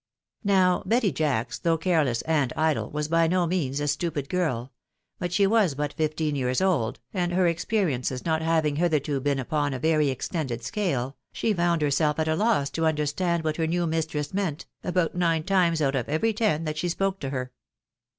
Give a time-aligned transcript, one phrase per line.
[0.43, 4.71] Now Betty Jacks, though careless and idle, was by no means a stupid girl;
[5.19, 9.75] but she was but fifteen years old, and her experiences not having hitherto been upon
[9.75, 13.85] a very extended scale, she found herself at a loss to understand what her .new
[13.85, 17.51] mistress meant, about nine times out of every ten that she spoke to her.